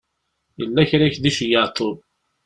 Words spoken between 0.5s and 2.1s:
Yella kra i ak-d-iceyyeɛ Tom.